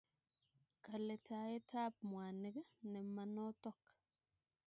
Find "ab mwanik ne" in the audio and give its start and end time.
1.83-2.99